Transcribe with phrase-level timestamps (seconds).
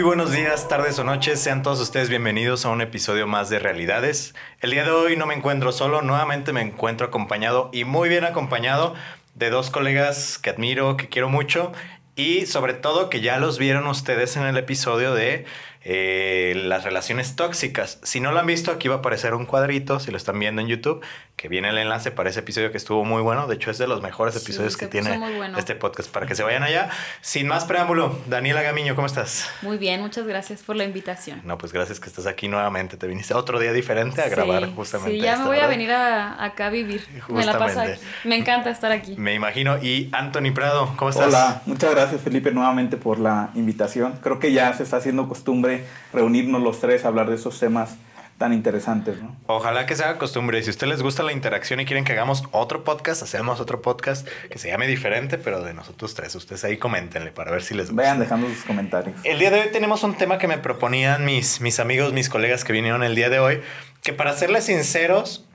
[0.00, 1.40] Muy buenos días, tardes o noches.
[1.40, 4.34] Sean todos ustedes bienvenidos a un episodio más de Realidades.
[4.60, 8.24] El día de hoy no me encuentro solo, nuevamente me encuentro acompañado y muy bien
[8.24, 8.94] acompañado
[9.34, 11.72] de dos colegas que admiro, que quiero mucho
[12.16, 15.44] y sobre todo que ya los vieron ustedes en el episodio de
[15.82, 17.98] eh, las relaciones tóxicas.
[18.02, 20.60] Si no lo han visto, aquí va a aparecer un cuadrito, si lo están viendo
[20.60, 21.02] en YouTube,
[21.36, 23.46] que viene el enlace para ese episodio que estuvo muy bueno.
[23.46, 25.18] De hecho, es de los mejores episodios que tiene
[25.56, 26.90] este podcast para que se vayan allá.
[27.22, 29.48] Sin más preámbulo, Daniela Gamiño, ¿cómo estás?
[29.62, 31.40] Muy bien, muchas gracias por la invitación.
[31.44, 32.98] No, pues gracias que estás aquí nuevamente.
[32.98, 35.12] Te viniste otro día diferente a grabar justamente.
[35.12, 37.06] Sí, ya me voy a venir acá a vivir.
[37.28, 37.98] Me la paso aquí.
[38.24, 39.14] Me encanta estar aquí.
[39.16, 39.82] Me imagino.
[39.82, 41.28] Y Anthony Prado, ¿cómo estás?
[41.28, 44.18] Hola, muchas gracias Felipe nuevamente por la invitación.
[44.22, 45.69] Creo que ya se está haciendo costumbre
[46.12, 47.96] reunirnos los tres a hablar de esos temas
[48.40, 49.36] tan interesantes, ¿no?
[49.48, 50.62] Ojalá que se haga costumbre.
[50.62, 53.82] Si a ustedes les gusta la interacción y quieren que hagamos otro podcast, hacemos otro
[53.82, 56.34] podcast que se llame diferente, pero de nosotros tres.
[56.34, 58.02] Ustedes ahí coméntenle para ver si les gusta.
[58.02, 59.14] Vean dejando sus comentarios.
[59.24, 62.64] El día de hoy tenemos un tema que me proponían mis, mis amigos, mis colegas
[62.64, 63.60] que vinieron el día de hoy,
[64.02, 65.46] que para serles sinceros,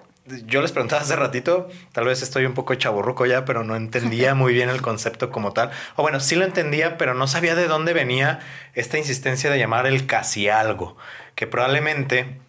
[0.45, 4.33] yo les preguntaba hace ratito, tal vez estoy un poco chaburruco ya, pero no entendía
[4.33, 5.71] muy bien el concepto como tal.
[5.95, 8.39] O bueno, sí lo entendía, pero no sabía de dónde venía
[8.73, 10.97] esta insistencia de llamar el casi algo,
[11.35, 12.39] que probablemente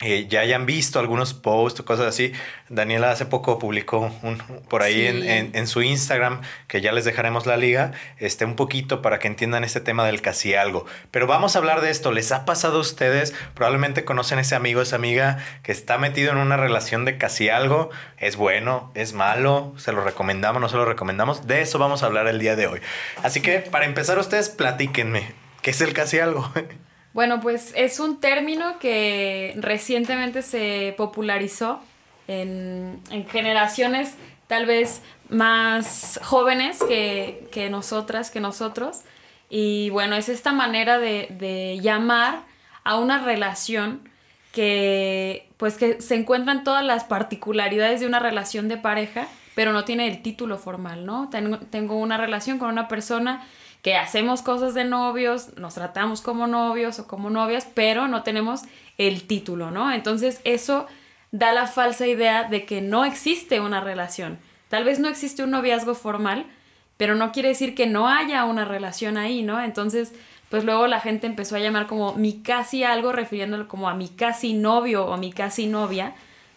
[0.00, 2.32] eh, ya hayan visto algunos posts o cosas así.
[2.68, 4.36] Daniela hace poco publicó un,
[4.68, 9.18] por ahí en, su Instagram, que ya les dejaremos la liga, este, un poquito para
[9.18, 10.84] que entiendan este tema del casi algo.
[11.10, 12.12] Pero vamos a hablar de esto.
[12.12, 13.32] ¿Les ha pasado a ustedes?
[13.54, 17.88] Probablemente conocen ese amigo, esa amiga que está metido en una relación de casi algo.
[18.18, 18.90] ¿Es bueno?
[18.94, 19.72] ¿Es malo?
[19.78, 20.60] ¿Se lo recomendamos?
[20.60, 21.46] ¿No se lo recomendamos?
[21.46, 22.80] De eso vamos a hablar el día de hoy.
[23.22, 25.32] Así que para empezar ustedes, platíquenme.
[25.62, 26.52] ¿Qué es el casi algo?
[27.16, 31.80] Bueno, pues es un término que recientemente se popularizó
[32.28, 33.00] en,
[33.30, 34.16] generaciones
[34.48, 35.00] tal vez
[35.30, 39.00] más jóvenes que, nosotras, que nosotros.
[39.48, 42.42] Y bueno, es esta manera de, llamar
[42.84, 44.06] a una relación
[44.52, 49.86] que pues que se encuentran todas las particularidades de una relación de pareja, pero no
[49.86, 51.30] tiene el título formal, ¿no?
[51.30, 53.42] tengo una relación con una persona
[53.86, 58.62] que hacemos cosas de novios, nos tratamos como novios o como novias, pero no tenemos
[58.98, 59.92] el título, ¿no?
[59.92, 60.88] Entonces eso
[61.30, 64.40] da la falsa idea de que no existe una relación.
[64.70, 66.46] Tal vez no existe un noviazgo formal,
[66.96, 69.62] pero no quiere decir que no haya una relación ahí, ¿no?
[69.62, 70.12] Entonces,
[70.48, 74.08] pues luego la gente empezó a llamar como mi casi algo, refiriéndolo como a mi
[74.08, 76.12] casi novio o mi casi novia,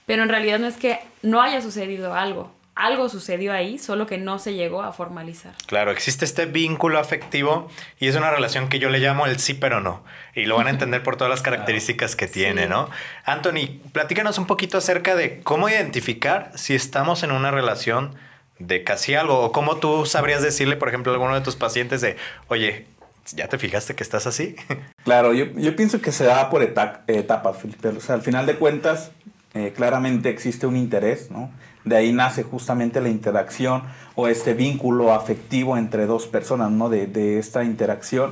[0.07, 4.17] pero en realidad no es que no haya sucedido algo algo sucedió ahí, solo que
[4.17, 5.53] no se llegó a formalizar.
[5.67, 7.67] Claro, existe este vínculo afectivo
[7.99, 10.01] y es una relación que yo le llamo el sí pero no.
[10.33, 12.89] Y lo van a entender por todas las características que tiene, ¿no?
[13.25, 18.15] Anthony, platícanos un poquito acerca de cómo identificar si estamos en una relación
[18.59, 21.99] de casi algo o cómo tú sabrías decirle, por ejemplo, a alguno de tus pacientes
[21.99, 22.15] de,
[22.47, 22.87] oye,
[23.35, 24.55] ¿ya te fijaste que estás así?
[25.03, 27.87] Claro, yo, pienso que se da por etapas, Felipe.
[27.87, 29.11] O sea, al final de cuentas,
[29.55, 31.49] eh, claramente existe un interés, ¿no?
[31.85, 33.83] De ahí nace justamente la interacción
[34.15, 36.89] o este vínculo afectivo entre dos personas, ¿no?
[36.89, 38.31] De, esta interacción.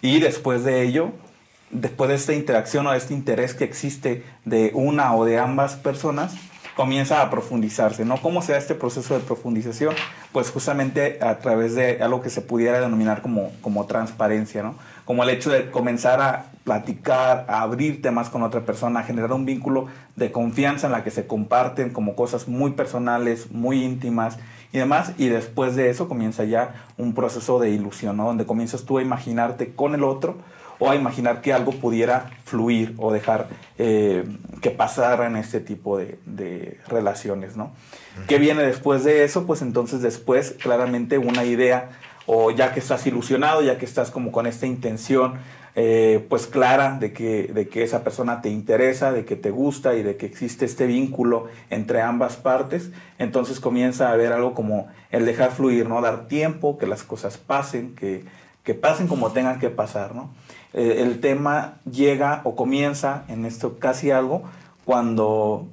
[0.00, 1.12] Y después de ello,
[1.70, 5.74] después de esta interacción o de este interés que existe de una o de ambas
[5.74, 6.34] personas,
[6.76, 8.16] comienza a profundizarse, ¿no?
[8.20, 9.94] ¿Cómo se da este proceso de profundización?
[10.32, 14.74] Pues justamente a través de algo que se pudiera denominar como, como transparencia, ¿no?
[15.04, 19.32] Como el hecho de comenzar a platicar, a abrir temas con otra persona, a generar
[19.32, 19.86] un vínculo
[20.16, 24.38] de confianza en la que se comparten como cosas muy personales, muy íntimas
[24.72, 25.12] y demás.
[25.18, 28.24] Y después de eso comienza ya un proceso de ilusión, ¿no?
[28.24, 30.38] Donde comienzas tú a imaginarte con el otro
[30.84, 34.24] o a imaginar que algo pudiera fluir o dejar eh,
[34.60, 37.72] que pasara en este tipo de, relaciones, ¿no?
[38.28, 39.46] ¿Qué viene después de eso?
[39.46, 41.90] Pues entonces después claramente una idea
[42.26, 45.34] o ya que estás ilusionado, ya que estás como con esta intención
[45.74, 49.94] eh, pues clara de que, de que esa persona te interesa, de que te gusta
[49.94, 54.88] y de que existe este vínculo entre ambas partes, entonces comienza a haber algo como
[55.10, 56.00] el dejar fluir, ¿no?
[56.02, 58.24] Dar tiempo, que las cosas pasen, que,
[58.62, 60.30] que pasen como tengan que pasar, ¿no?
[60.74, 64.42] Eh, el tema llega o comienza en esto casi algo
[64.84, 65.68] cuando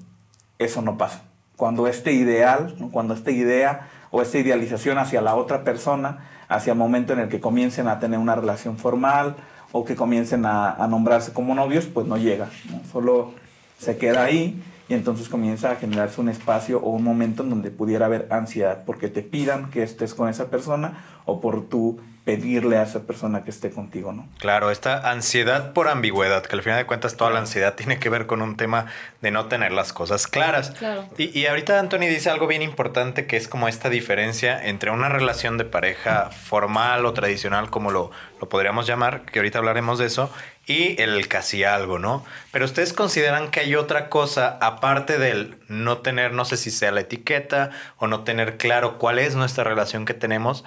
[0.59, 1.23] eso no pasa,
[1.57, 6.77] cuando este ideal, cuando esta idea o esta idealización hacia la otra persona, hacia el
[6.77, 9.37] momento en el que comiencen a tener una relación formal
[9.71, 12.49] o que comiencen a, nombrarse como novios, pues no llega,
[12.91, 13.31] solo
[13.79, 17.71] se queda ahí y entonces comienza a generarse un espacio o un momento en donde
[17.71, 22.77] pudiera haber ansiedad porque te pidan que estés con esa persona o por tú pedirle
[22.77, 24.27] a esa persona que esté contigo, ¿no?
[24.37, 28.09] Claro, esta ansiedad por ambigüedad, que al final de cuentas toda la ansiedad tiene que
[28.09, 28.85] ver con un tema
[29.21, 30.71] de no tener las cosas claras.
[30.71, 31.07] Claro.
[31.17, 35.09] Y, y ahorita Anthony dice algo bien importante que es como esta diferencia entre una
[35.09, 40.05] relación de pareja formal o tradicional, como lo, lo podríamos llamar, que ahorita hablaremos de
[40.05, 40.31] eso,
[40.67, 42.23] y el casi algo, ¿no?
[42.51, 46.91] Pero ustedes consideran que hay otra cosa aparte del no tener, no sé si sea
[46.91, 50.63] la etiqueta o no tener claro cuál es nuestra relación que tenemos.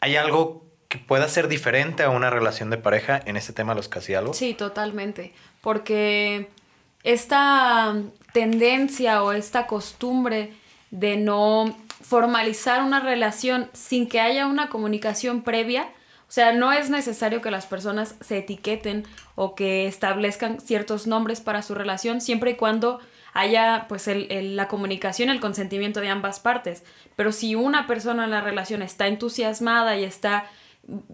[0.00, 3.76] ¿Hay algo que pueda ser diferente a una relación de pareja en este tema de
[3.76, 4.32] los casi algo?
[4.32, 5.32] Sí, totalmente.
[5.60, 6.48] Porque
[7.04, 7.94] esta
[8.32, 10.52] tendencia o esta costumbre
[10.90, 15.88] de no formalizar una relación sin que haya una comunicación previa,
[16.28, 21.40] o sea, no es necesario que las personas se etiqueten o que establezcan ciertos nombres
[21.40, 23.00] para su relación, siempre y cuando
[23.34, 26.82] haya pues el, el, la comunicación, el consentimiento de ambas partes.
[27.16, 30.46] Pero si una persona en la relación está entusiasmada y está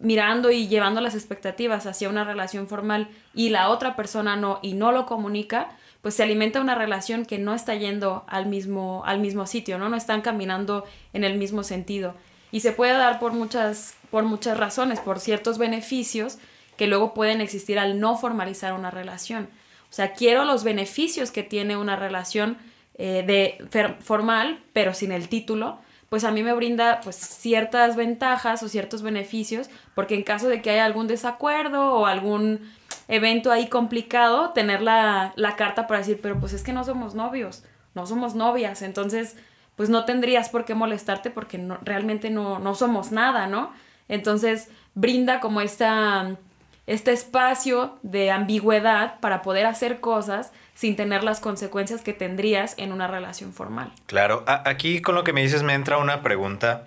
[0.00, 4.74] mirando y llevando las expectativas hacia una relación formal y la otra persona no y
[4.74, 9.20] no lo comunica, pues se alimenta una relación que no está yendo al mismo, al
[9.20, 9.88] mismo sitio, ¿no?
[9.88, 12.14] No están caminando en el mismo sentido.
[12.52, 16.38] Y se puede dar por muchas, por muchas razones, por ciertos beneficios
[16.76, 19.48] que luego pueden existir al no formalizar una relación.
[19.90, 22.58] O sea, quiero los beneficios que tiene una relación
[22.96, 25.78] eh, de formal, pero sin el título,
[26.08, 30.62] pues a mí me brinda pues ciertas ventajas o ciertos beneficios, porque en caso de
[30.62, 32.60] que haya algún desacuerdo o algún
[33.08, 37.14] evento ahí complicado, tener la, la carta para decir, pero pues es que no somos
[37.14, 37.64] novios,
[37.94, 39.36] no somos novias, entonces
[39.76, 43.72] pues no tendrías por qué molestarte porque realmente no, no somos nada, ¿no?
[44.08, 46.36] Entonces brinda como esta,
[46.86, 52.92] este espacio de ambigüedad para poder hacer cosas sin tener las consecuencias que tendrías en
[52.92, 53.92] una relación formal.
[54.06, 56.86] Claro, aquí con lo que me dices me entra una pregunta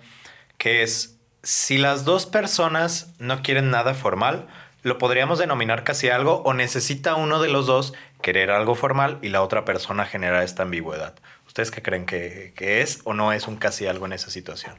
[0.56, 4.46] que es, si las dos personas no quieren nada formal,
[4.82, 9.28] ¿lo podríamos denominar casi algo o necesita uno de los dos querer algo formal y
[9.28, 11.14] la otra persona generar esta ambigüedad?
[11.46, 14.74] ¿Ustedes qué creen que, que es o no es un casi algo en esa situación?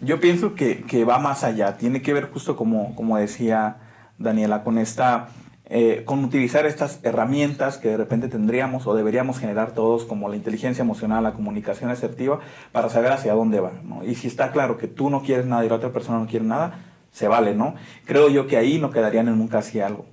[0.00, 3.76] Yo pienso que, que va más allá, tiene que ver justo como, como decía
[4.22, 5.28] Daniela, con esta
[5.74, 10.36] eh, con utilizar estas herramientas que de repente tendríamos o deberíamos generar todos, como la
[10.36, 12.40] inteligencia emocional, la comunicación asertiva,
[12.72, 13.72] para saber hacia dónde va.
[14.06, 16.44] Y si está claro que tú no quieres nada y la otra persona no quiere
[16.44, 16.80] nada,
[17.10, 17.74] se vale, ¿no?
[18.04, 20.04] Creo yo que ahí no quedarían en un casi algo.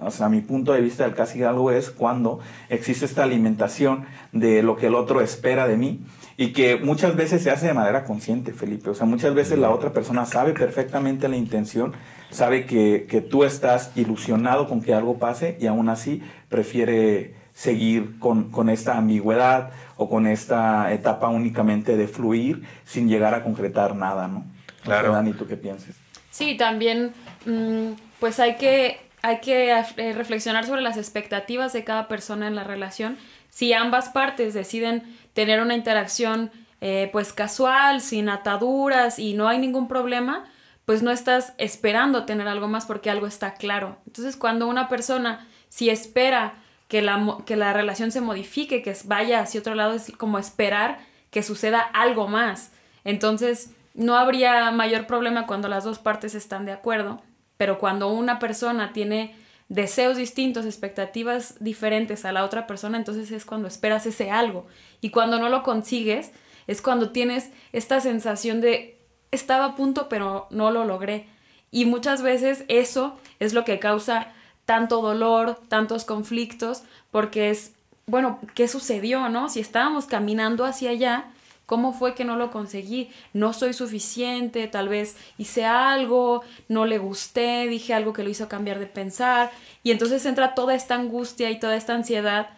[0.00, 2.40] O sea, mi punto de vista del casi algo es cuando
[2.70, 6.00] existe esta alimentación de lo que el otro espera de mí
[6.36, 8.90] y que muchas veces se hace de manera consciente, Felipe.
[8.90, 11.92] O sea, muchas veces la otra persona sabe perfectamente la intención,
[12.30, 18.18] sabe que, que tú estás ilusionado con que algo pase y aún así prefiere seguir
[18.18, 23.94] con, con, esta ambigüedad o con esta etapa únicamente de fluir sin llegar a concretar
[23.94, 24.44] nada, ¿no?
[24.82, 25.10] Claro.
[25.10, 25.94] O sea, Dani, ¿tú qué piensas?
[26.32, 27.12] Sí, también,
[27.46, 32.56] mmm, pues hay que, hay que eh, reflexionar sobre las expectativas de cada persona en
[32.56, 33.16] la relación.
[33.50, 35.04] Si ambas partes deciden
[35.34, 36.50] tener una interacción
[36.80, 40.44] eh, pues casual, sin ataduras y no hay ningún problema,
[40.84, 43.98] pues no estás esperando tener algo más porque algo está claro.
[44.06, 46.54] Entonces cuando una persona si espera
[46.86, 50.98] que la, que la relación se modifique, que vaya hacia otro lado, es como esperar
[51.30, 52.70] que suceda algo más.
[53.02, 57.22] Entonces no habría mayor problema cuando las dos partes están de acuerdo,
[57.56, 59.34] pero cuando una persona tiene
[59.74, 64.66] deseos distintos, expectativas diferentes a la otra persona, entonces es cuando esperas ese algo.
[65.00, 66.30] Y cuando no lo consigues,
[66.68, 69.00] es cuando tienes esta sensación de
[69.32, 71.26] estaba a punto pero no lo logré.
[71.72, 74.32] Y muchas veces eso es lo que causa
[74.64, 77.74] tanto dolor, tantos conflictos, porque es,
[78.06, 79.48] bueno, ¿qué sucedió, no?
[79.48, 81.33] Si estábamos caminando hacia allá,
[81.66, 83.10] ¿cómo fue que no lo conseguí?
[83.32, 88.48] No soy suficiente, tal vez hice algo, no le gusté, dije algo que lo hizo
[88.48, 89.50] cambiar de pensar,
[89.82, 92.50] y entonces entra toda esta angustia y toda esta ansiedad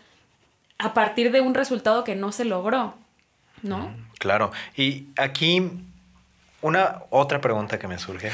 [0.78, 2.94] a partir de un resultado que no se logró,
[3.62, 3.94] ¿no?
[4.18, 5.70] Claro, y aquí
[6.62, 8.30] una otra pregunta que me surge,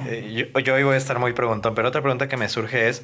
[0.32, 3.02] yo, yo hoy voy a estar muy preguntón, pero otra pregunta que me surge es,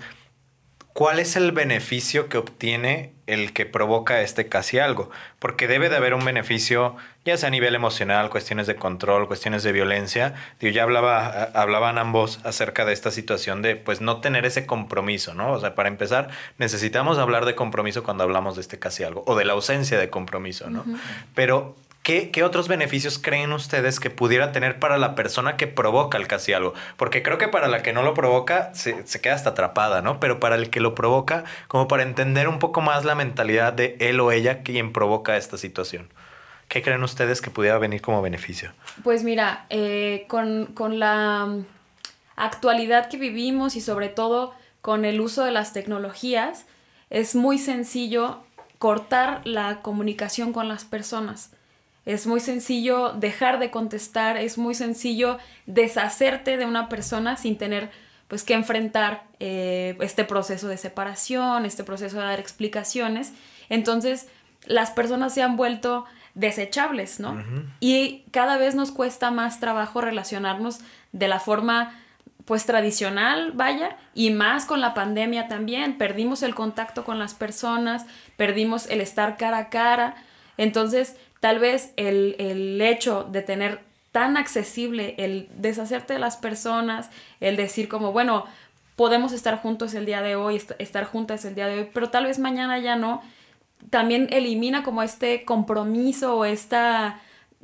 [0.93, 5.11] ¿cuál es el beneficio que obtiene el que provoca este casi algo?
[5.39, 9.63] Porque debe de haber un beneficio, ya sea a nivel emocional, cuestiones de control, cuestiones
[9.63, 10.35] de violencia.
[10.61, 15.35] Digo, ya hablaba, hablaban ambos acerca de esta situación de pues no tener ese compromiso,
[15.35, 15.53] ¿no?
[15.53, 19.37] O sea, para empezar, necesitamos hablar de compromiso cuando hablamos de este casi algo, o
[19.37, 20.81] de la ausencia de compromiso, ¿no?
[20.81, 20.99] Uh -huh.
[21.35, 26.27] Pero ¿Qué, otros beneficios creen ustedes que pudiera tener para la persona que provoca el
[26.27, 26.75] casi algo?
[26.97, 30.19] Porque creo que para la que no lo provoca se, se, queda hasta atrapada, ¿no?
[30.19, 33.97] Pero para el que lo provoca, como para entender un poco más la mentalidad de
[34.01, 36.09] él o ella quien provoca esta situación.
[36.67, 38.73] ¿Qué creen ustedes que pudiera venir como beneficio?
[39.05, 41.55] Pues mira, eh, con, con la
[42.35, 46.67] actualidad que vivimos y sobre todo con el uso de las tecnologías,
[47.11, 48.43] es muy sencillo
[48.81, 51.53] cortar la comunicación con las personas
[52.05, 57.91] es muy sencillo dejar de contestar, es muy sencillo deshacerte de una persona sin tener
[58.29, 63.33] pues que enfrentar eh, este proceso de separación, este proceso de dar explicaciones.
[63.69, 64.27] Entonces,
[64.65, 67.43] las personas se han vuelto desechables, ¿no?
[67.79, 70.81] Y cada vez nos cuesta más trabajo relacionarnos
[71.13, 71.95] de la forma
[72.47, 75.99] pues tradicional, vaya, y más con la pandemia también.
[75.99, 78.07] Perdimos el contacto con las personas,
[78.37, 80.17] perdimos el estar cara a cara.
[80.57, 83.81] Entonces, Tal vez el, hecho de tener
[84.13, 88.45] tan accesible el deshacerte de las personas, el decir como, bueno,
[88.95, 92.27] podemos estar juntos el día de hoy, estar juntas el día de hoy, pero tal
[92.27, 93.23] vez mañana ya no,
[93.91, 97.21] también elimina como este compromiso o esta,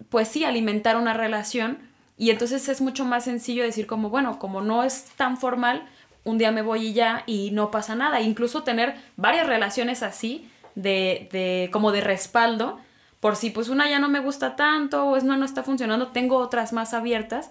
[0.08, 1.78] pues sí, alimentar una relación.
[2.16, 5.86] Y entonces es mucho más sencillo decir como, bueno, como no es tan formal,
[6.24, 8.22] un día me voy y ya y no pasa nada.
[8.22, 12.80] Incluso tener varias relaciones así, de, de como de respaldo,
[13.20, 16.08] por si pues una ya no me gusta tanto o es no, no está funcionando,
[16.08, 17.50] tengo otras más abiertas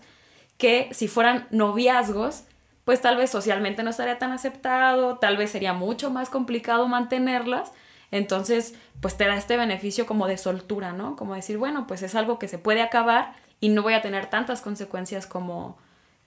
[0.58, 2.44] que si fueran noviazgos,
[2.86, 7.74] pues tal vez socialmente no estaría tan aceptado, tal vez sería mucho más complicado mantenerlas.
[8.12, 11.18] Entonces, pues te da este beneficio como de soltura, ¿no?
[11.18, 14.28] Como decir, bueno, pues es algo que se puede acabar y no voy a tener
[14.28, 15.78] tantas consecuencias como,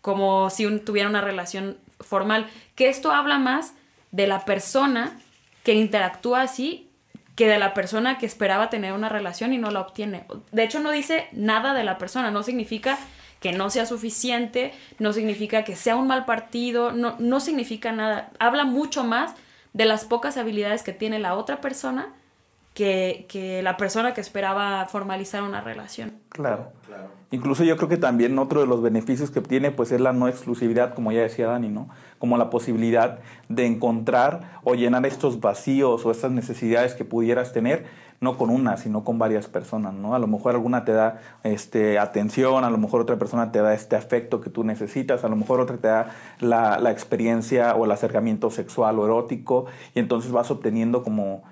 [0.02, 2.46] como si tuviera una relación formal.
[2.74, 3.72] Que esto habla más
[4.12, 5.18] de la persona
[5.64, 6.89] que interactúa así
[7.40, 10.24] que de la persona que esperaba tener una relación y no la obtiene.
[10.52, 12.98] De hecho, no dice nada de la persona, no significa
[13.40, 18.30] que no sea suficiente, no significa que sea un mal partido, no, no significa nada.
[18.38, 19.32] Habla mucho más
[19.72, 22.12] de las pocas habilidades que tiene la otra persona
[22.80, 26.14] que, que la persona que esperaba formalizar una relación.
[26.30, 26.72] Claro.
[26.86, 27.08] claro.
[27.30, 30.28] Incluso yo creo que también otro de los beneficios que obtiene pues es la no
[30.28, 31.90] exclusividad, como ya decía Dani, ¿no?
[32.18, 33.18] Como la posibilidad
[33.50, 37.84] de encontrar o llenar estos vacíos o estas necesidades que pudieras tener,
[38.18, 40.14] no con una, sino con varias personas, ¿no?
[40.14, 43.74] A lo mejor alguna te da este, atención, a lo mejor otra persona te da
[43.74, 47.84] este afecto que tú necesitas, a lo mejor otra te da la, la experiencia o
[47.84, 51.42] el acercamiento sexual o erótico, y entonces vas obteniendo como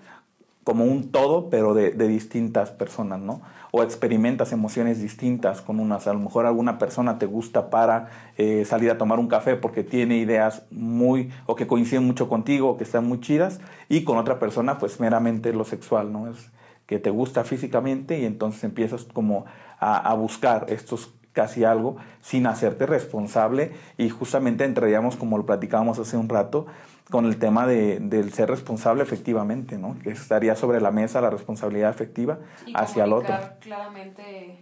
[0.68, 3.40] como un todo, pero de, distintas personas, ¿no?
[3.70, 6.06] O experimentas emociones distintas con unas.
[6.06, 9.82] A lo mejor alguna persona te gusta para eh, salir a tomar un café porque
[9.82, 14.18] tiene ideas muy, o que coinciden mucho contigo, o que están muy chidas, y con
[14.18, 16.28] otra persona, pues meramente lo sexual, ¿no?
[16.28, 16.50] Es
[16.84, 19.46] que te gusta físicamente y entonces empiezas como
[19.80, 25.98] a, a buscar estos casi algo sin hacerte responsable y justamente entraríamos como lo platicábamos
[25.98, 26.66] hace un rato
[27.10, 29.96] con el tema de, del ser responsable efectivamente, ¿no?
[30.02, 32.38] Que estaría sobre la mesa la responsabilidad efectiva
[32.74, 33.38] hacia el otro.
[33.60, 34.58] Claramente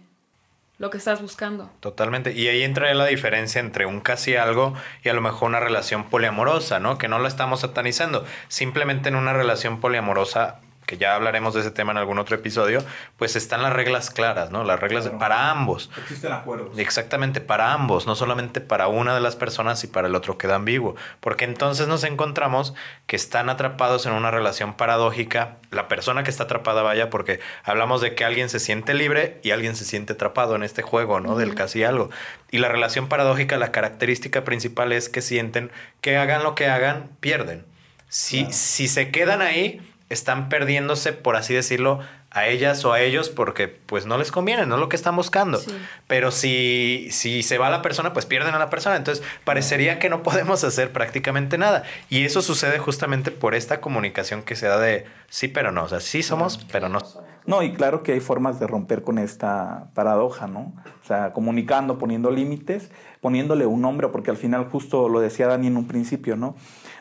[0.77, 1.71] lo que estás buscando.
[1.79, 2.33] Totalmente.
[2.33, 6.03] Y ahí entraría la diferencia entre un casi algo y a lo mejor una relación
[6.03, 6.99] poliamorosa, ¿no?
[6.99, 8.25] Que no lo estamos satanizando.
[8.47, 12.83] Simplemente en una relación poliamorosa que ya hablaremos de ese tema en algún otro episodio,
[13.17, 14.63] pues están las reglas claras, ¿no?
[14.63, 15.91] Las reglas para ambos.
[15.97, 16.79] Existen acuerdos.
[16.79, 20.55] Exactamente, para ambos, no solamente para una de las personas y para el otro queda
[20.55, 20.95] ambiguo.
[21.19, 22.73] Porque entonces nos encontramos
[23.05, 27.99] que están atrapados en una relación paradójica, la persona que está atrapada vaya, porque hablamos
[27.99, 31.35] de que alguien se siente libre y alguien se siente atrapado en este juego, ¿no?
[31.35, 32.09] Del casi algo.
[32.49, 37.09] Y la relación paradójica, la característica principal es que sienten que hagan lo que hagan,
[37.19, 37.65] pierden.
[38.07, 41.99] Si, si se quedan ahí, están perdiéndose, por así decirlo,
[42.31, 45.15] a ellas o a ellos porque pues no les conviene, no es lo que están
[45.15, 45.59] buscando.
[46.07, 48.95] Pero si, si se va la persona, pues pierden a la persona.
[48.95, 51.83] Entonces parecería que no podemos hacer prácticamente nada.
[52.09, 55.83] Y eso sucede justamente por esta comunicación que se da de sí, pero no.
[55.83, 56.99] O sea, sí somos, pero no.
[57.45, 60.73] No, y claro que hay formas de romper con esta paradoja, ¿no?
[61.01, 65.67] O sea, comunicando, poniendo límites, poniéndole un nombre, porque al final justo lo decía Dani
[65.67, 66.55] en un principio, ¿no?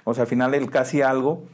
[0.05, 1.45] O sea, al final el casi algo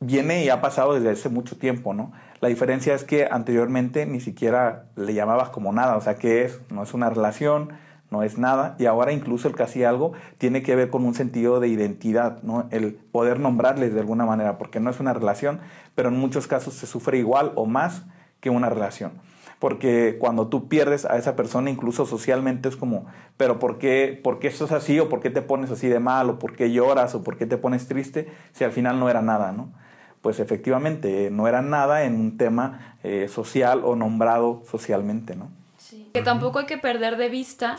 [0.00, 2.12] viene y ha pasado desde hace mucho tiempo, ¿no?
[2.40, 6.58] La diferencia es que anteriormente ni siquiera le llamabas como nada, o sea, ¿qué es?
[6.70, 7.72] No es una relación,
[8.10, 11.60] no es nada, y ahora incluso el casi algo tiene que ver con un sentido
[11.60, 12.66] de identidad, ¿no?
[12.70, 15.60] El poder nombrarles de alguna manera, porque no es una relación,
[15.94, 18.04] pero en muchos casos se sufre igual o más
[18.40, 19.12] que una relación.
[19.58, 23.04] Porque cuando tú pierdes a esa persona, incluso socialmente, es como,
[23.36, 24.98] pero ¿por qué, ¿por qué eso es así?
[24.98, 26.30] ¿O por qué te pones así de mal?
[26.30, 27.14] ¿O por qué lloras?
[27.14, 28.32] ¿O por qué te pones triste?
[28.52, 29.70] Si al final no era nada, ¿no?
[30.20, 35.50] Pues efectivamente no era nada en un tema eh, social o nombrado socialmente, ¿no?
[36.12, 37.78] Que tampoco hay que perder de vista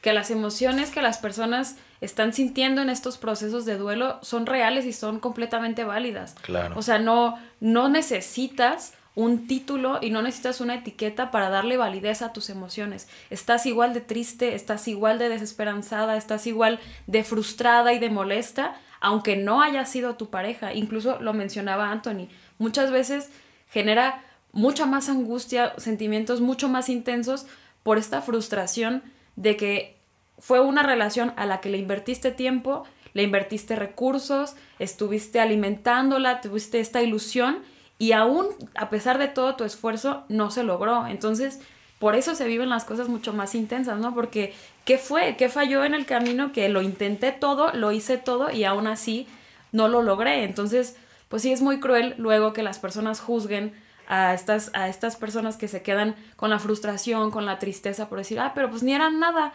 [0.00, 4.84] que las emociones que las personas están sintiendo en estos procesos de duelo son reales
[4.84, 6.34] y son completamente válidas.
[6.42, 6.76] Claro.
[6.76, 12.22] O sea, no, no necesitas un título y no necesitas una etiqueta para darle validez
[12.22, 13.08] a tus emociones.
[13.30, 18.74] Estás igual de triste, estás igual de desesperanzada, estás igual de frustrada y de molesta,
[19.02, 20.72] aunque no haya sido tu pareja.
[20.72, 22.28] Incluso lo mencionaba Anthony,
[22.58, 23.30] muchas veces
[23.68, 27.46] genera mucha más angustia, sentimientos mucho más intensos
[27.82, 29.02] por esta frustración
[29.34, 29.96] de que
[30.38, 36.78] fue una relación a la que le invertiste tiempo, le invertiste recursos, estuviste alimentándola, tuviste
[36.78, 37.58] esta ilusión
[37.98, 41.06] y aún a pesar de todo tu esfuerzo no se logró.
[41.08, 41.60] Entonces,
[41.98, 44.14] por eso se viven las cosas mucho más intensas, ¿no?
[44.14, 45.36] Porque, ¿qué fue?
[45.36, 46.52] ¿Qué falló en el camino?
[46.52, 49.26] Que lo intenté todo, lo hice todo y aún así
[49.72, 50.44] no lo logré.
[50.44, 50.96] Entonces,
[51.28, 53.72] pues sí es muy cruel luego que las personas juzguen
[54.06, 58.18] a estas, a estas personas que se quedan con la frustración, con la tristeza por
[58.18, 59.52] decir, ah, pero pues ni eran nada.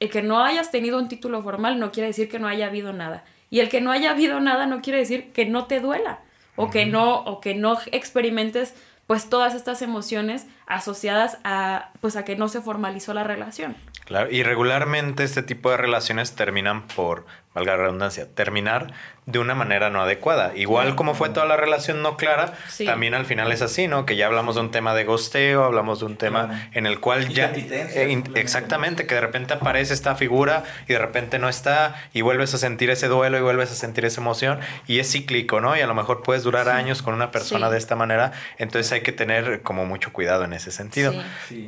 [0.00, 2.92] El que no hayas tenido un título formal no quiere decir que no haya habido
[2.92, 3.24] nada.
[3.50, 6.20] Y el que no haya habido nada no quiere decir que no te duela
[6.56, 8.74] o que no, o que no experimentes
[9.06, 13.76] pues todas estas emociones asociadas a pues a que no se formalizó la relación.
[14.04, 18.92] Claro, y regularmente este tipo de relaciones terminan por valga la redundancia, terminar
[19.24, 20.52] de una manera no adecuada.
[20.56, 22.54] Igual como fue toda la relación no clara,
[22.84, 24.04] también al final es así, ¿no?
[24.04, 27.28] Que ya hablamos de un tema de gosteo, hablamos de un tema en el cual
[27.28, 27.52] ya...
[27.54, 32.52] Eh, exactamente, que de repente aparece esta figura y de repente no está y vuelves
[32.54, 35.76] a sentir ese duelo y vuelves a sentir esa emoción y es cíclico, ¿no?
[35.76, 39.02] Y a lo mejor puedes durar años con una persona de esta manera, entonces hay
[39.02, 41.14] que tener como mucho cuidado en ese sentido.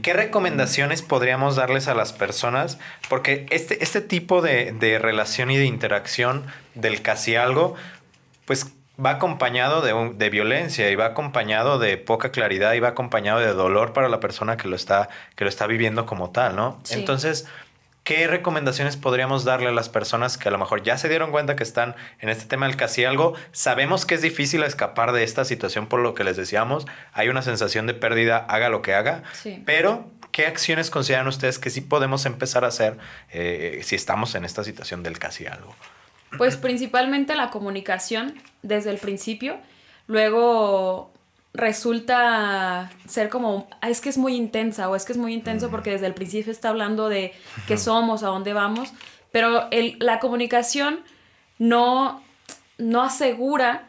[0.02, 2.78] ¿Qué recomendaciones podríamos darles a las personas?
[3.08, 7.74] Porque este, este tipo de, de relación y de interacción del casi algo,
[8.46, 8.72] pues
[9.04, 13.52] va acompañado de, de, violencia y va acompañado de poca claridad y va acompañado de
[13.52, 16.80] dolor para la persona que lo está, que lo está viviendo como tal, ¿no?
[16.90, 17.46] Entonces,
[18.04, 21.56] ¿qué recomendaciones podríamos darle a las personas que a lo mejor ya se dieron cuenta
[21.56, 23.34] que están en este tema del casi algo?
[23.50, 27.42] Sabemos que es difícil escapar de esta situación por lo que les decíamos, hay una
[27.42, 29.22] sensación de pérdida, haga lo que haga,
[29.64, 32.98] pero ¿qué acciones consideran ustedes que sí podemos empezar a hacer
[33.32, 35.74] eh, si estamos en esta situación del casi algo?
[36.36, 39.58] Pues principalmente la comunicación desde el principio.
[40.06, 41.13] Luego
[41.54, 45.70] resulta ser como, ah, es que es muy intensa o es que es muy intenso
[45.70, 47.32] porque desde el principio está hablando de
[47.68, 48.92] qué somos, a dónde vamos,
[49.30, 51.00] pero el, la comunicación
[51.58, 52.22] no,
[52.76, 53.88] no asegura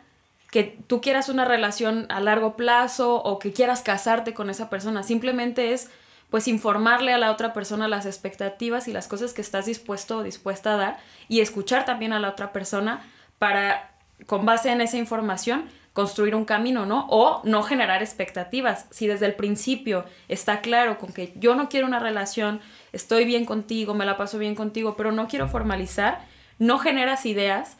[0.52, 5.02] que tú quieras una relación a largo plazo o que quieras casarte con esa persona,
[5.02, 5.90] simplemente es
[6.30, 10.24] pues informarle a la otra persona las expectativas y las cosas que estás dispuesto o
[10.24, 10.98] dispuesta a dar
[11.30, 13.04] y escuchar también a la otra persona
[13.40, 13.92] para,
[14.28, 17.08] con base en esa información, construir un camino, ¿no?
[17.10, 18.86] O no generar expectativas.
[18.92, 22.60] Si desde el principio está claro con que yo no quiero una relación,
[22.92, 26.20] estoy bien contigo, me la paso bien contigo, pero no quiero formalizar,
[26.60, 27.78] no generas ideas,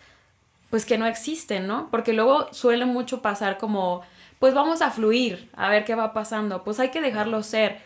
[0.70, 1.90] pues que no existen, ¿no?
[1.92, 4.02] Porque luego suele mucho pasar como,
[4.40, 7.82] pues vamos a fluir, a ver qué va pasando, pues hay que dejarlo ser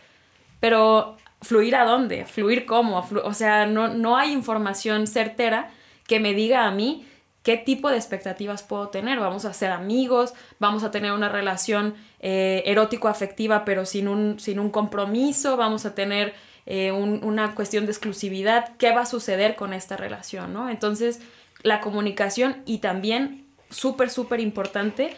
[0.60, 5.70] pero fluir a dónde, fluir cómo, o sea, no, no hay información certera
[6.06, 7.08] que me diga a mí
[7.42, 9.18] qué tipo de expectativas puedo tener.
[9.18, 14.60] Vamos a ser amigos, vamos a tener una relación eh, erótico-afectiva, pero sin un, sin
[14.60, 16.34] un compromiso, vamos a tener
[16.66, 18.76] eh, una cuestión de exclusividad.
[18.76, 20.52] ¿Qué va a suceder con esta relación?
[20.52, 20.68] ¿no?
[20.68, 21.20] Entonces,
[21.62, 25.16] la comunicación y también, súper, súper importante,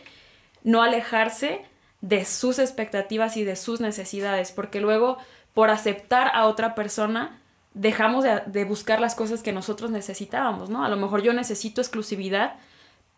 [0.62, 1.64] no alejarse
[2.00, 5.18] de sus expectativas y de sus necesidades, porque luego
[5.54, 7.41] por aceptar a otra persona
[7.74, 10.84] dejamos de, buscar las cosas que nosotros necesitábamos, ¿no?
[10.84, 12.56] A lo mejor yo necesito exclusividad,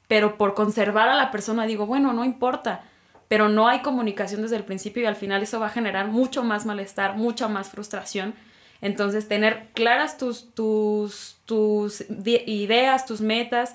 [0.09, 2.85] pero por conservar a la persona digo, bueno, no importa,
[3.29, 6.45] pero no hay comunicación desde el principio y al final eso va a generar mucho
[6.45, 8.35] más malestar, mucha más frustración.
[8.81, 13.75] Entonces, tener claras tus, tus, tus ideas, tus metas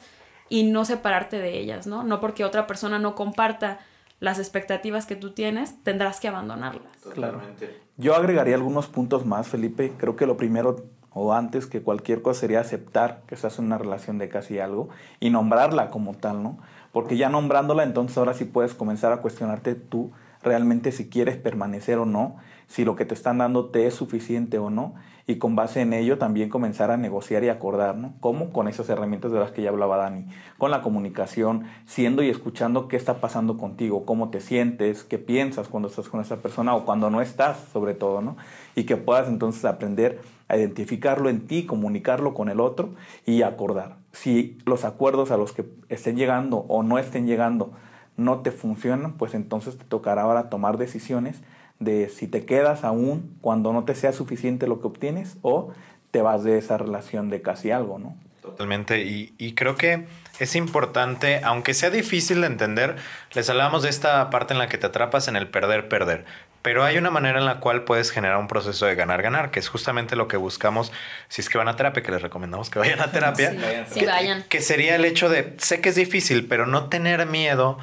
[0.49, 2.03] y no separarte de ellas, ¿no?
[2.03, 3.79] No porque otra persona no comparta
[4.19, 6.97] las expectativas que tú tienes, tendrás que abandonarlas.
[7.13, 7.88] Claramente.
[7.99, 9.91] Yo agregaría algunos puntos más, Felipe.
[9.97, 13.77] Creo que lo primero o antes que cualquier cosa sería aceptar que estás en una
[13.77, 14.87] relación de casi algo
[15.19, 16.57] y nombrarla como tal, ¿no?
[16.93, 21.97] Porque ya nombrándola, entonces ahora sí puedes comenzar a cuestionarte tú realmente si quieres permanecer
[21.97, 22.37] o no,
[22.69, 24.93] si lo que te están dando te es suficiente o no,
[25.25, 28.13] y con base en ello también comenzar a negociar y acordar, ¿no?
[28.19, 28.51] ¿Cómo?
[28.51, 30.25] Con esas herramientas de las que ya hablaba Dani,
[30.57, 35.67] con la comunicación, siendo y escuchando qué está pasando contigo, cómo te sientes, qué piensas
[35.67, 38.37] cuando estás con esa persona o cuando no estás, sobre todo, ¿no?
[38.75, 42.89] Y que puedas entonces aprender a identificarlo en ti, comunicarlo con el otro
[43.25, 43.97] y acordar.
[44.11, 47.71] Si los acuerdos a los que estén llegando o no estén llegando
[48.17, 51.41] no te funcionan, pues entonces te tocará ahora tomar decisiones
[51.79, 55.71] de si te quedas aún cuando no te sea suficiente lo que obtienes o
[56.11, 58.15] te vas de esa relación de casi algo, ¿no?
[58.41, 60.05] Totalmente, y, y creo que
[60.39, 62.95] es importante, aunque sea difícil de entender,
[63.33, 66.25] les hablamos de esta parte en la que te atrapas en el perder-perder.
[66.61, 69.69] Pero hay una manera en la cual puedes generar un proceso de ganar-ganar, que es
[69.69, 70.91] justamente lo que buscamos
[71.29, 73.85] si es que van a terapia, que les recomendamos que vayan a terapia.
[73.89, 74.43] Sí, vayan.
[74.43, 77.77] Que sería el hecho de, sé que es difícil, pero no tener miedo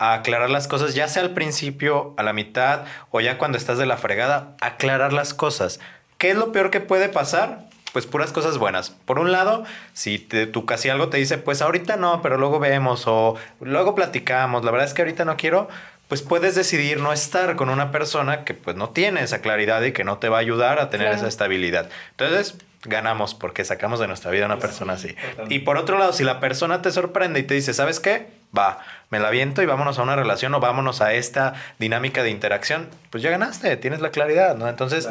[0.00, 3.76] a aclarar las cosas, ya sea al principio, a la mitad o ya cuando estás
[3.76, 5.78] de la fregada, aclarar las cosas.
[6.16, 7.70] ¿Qué es lo peor que puede pasar?
[7.92, 8.90] pues puras cosas buenas.
[8.90, 12.60] Por un lado, si te, tú casi algo te dice, pues ahorita no, pero luego
[12.60, 15.68] vemos o luego platicamos, la verdad es que ahorita no quiero,
[16.06, 19.90] pues puedes decidir no estar con una persona que pues no tiene esa claridad y
[19.90, 21.90] que no te va a ayudar a tener esa estabilidad.
[22.12, 25.16] Entonces, ganamos porque sacamos de nuestra vida a una persona así.
[25.48, 28.28] Y por otro lado, si la persona te sorprende y te dice, ¿sabes qué?
[28.56, 32.30] Va, me la viento y vámonos a una relación o vámonos a esta dinámica de
[32.30, 34.68] interacción, pues ya ganaste, tienes la claridad, ¿no?
[34.68, 35.08] Entonces,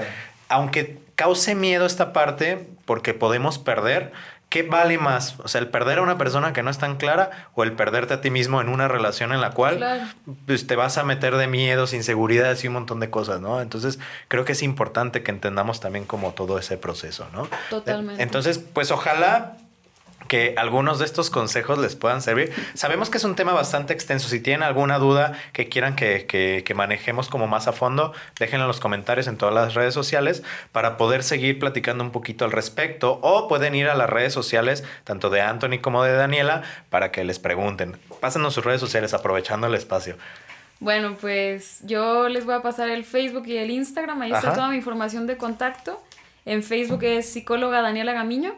[0.50, 4.12] aunque cause miedo esta parte, porque podemos perder,
[4.50, 5.40] ¿qué vale más?
[5.40, 8.16] O sea, el perder a una persona que no es tan clara o el perderte
[8.16, 10.12] a ti mismo en una relación en la cual
[10.46, 13.62] pues, te vas a meter de miedos, inseguridades y un montón de cosas, ¿no?
[13.62, 17.48] Entonces, creo que es importante que entendamos también como todo ese proceso, ¿no?
[17.70, 18.22] Totalmente.
[18.24, 19.56] Entonces, pues ojalá
[20.28, 22.54] que algunos de estos consejos les puedan servir.
[22.74, 24.30] Sabemos que es un tema bastante extenso.
[24.30, 28.68] Si tienen alguna duda que quieran que, que, manejemos como más a fondo, déjenlo en
[28.68, 33.20] los comentarios en todas las redes sociales para poder seguir platicando un poquito al respecto.
[33.22, 37.24] O pueden ir a las redes sociales, tanto de Anthony como de Daniela, para que
[37.24, 37.98] les pregunten.
[38.20, 40.16] Pásenos sus redes sociales aprovechando el espacio.
[40.80, 44.22] Bueno, pues yo les voy a pasar el Facebook y el Instagram.
[44.22, 46.02] Ahí está toda mi información de contacto.
[46.46, 48.56] En Facebook es psicóloga Daniela Gamiño.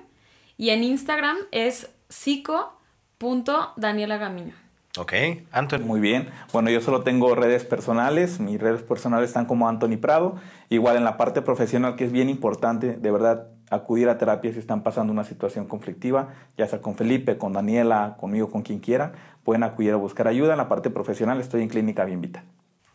[0.61, 4.53] Y en Instagram es psico.danielagamiño.
[4.99, 5.13] Ok,
[5.51, 5.79] Anthony.
[5.79, 6.29] Muy bien.
[6.53, 8.39] Bueno, yo solo tengo redes personales.
[8.39, 10.35] Mis redes personales están como Anthony Prado.
[10.69, 14.59] Igual en la parte profesional, que es bien importante, de verdad, acudir a terapia si
[14.59, 19.13] están pasando una situación conflictiva, ya sea con Felipe, con Daniela, conmigo, con quien quieran.
[19.43, 20.51] Pueden acudir a buscar ayuda.
[20.51, 22.43] En la parte profesional estoy en Clínica Bienvita.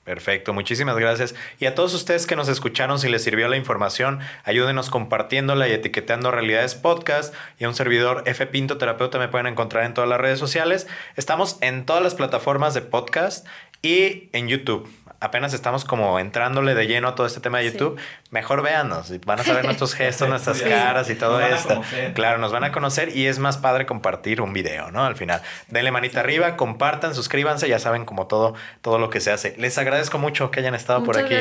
[0.06, 1.34] Perfecto, muchísimas gracias.
[1.58, 5.72] Y a todos ustedes que nos escucharon, si les sirvió la información, ayúdenos compartiéndola y
[5.72, 7.34] etiquetando Realidades Podcast.
[7.58, 10.86] Y a un servidor F Pinto Terapeuta me pueden encontrar en todas las redes sociales.
[11.16, 13.48] Estamos en todas las plataformas de podcast
[13.82, 14.88] y en YouTube
[15.20, 17.98] apenas estamos como entrándole de lleno a todo este tema de YouTube,
[18.30, 21.82] mejor véanos y van a saber nuestros gestos, nuestras caras y todo esto.
[22.14, 25.04] Claro, nos van a conocer y es más padre compartir un video, ¿no?
[25.04, 29.32] Al final, denle manita arriba, compartan, suscríbanse, ya saben como todo, todo lo que se
[29.32, 29.54] hace.
[29.58, 31.34] Les agradezco mucho que hayan estado por aquí.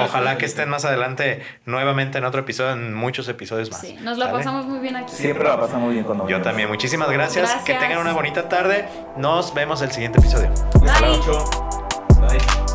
[0.00, 3.80] Ojalá que estén más adelante nuevamente en otro episodio, en muchos episodios más.
[3.80, 5.12] Sí, nos la pasamos muy bien aquí.
[5.14, 7.52] Siempre la pasamos muy bien con Yo también, muchísimas gracias.
[7.64, 8.88] Que tengan una bonita tarde.
[9.16, 10.50] Nos vemos el siguiente episodio.
[10.80, 12.65] Bye.